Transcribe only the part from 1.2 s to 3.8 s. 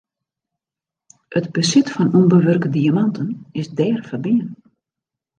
It besit fan ûnbewurke diamanten is